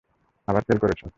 আবার 0.47 0.63
ফেল 0.63 0.77
করেছে। 0.77 1.05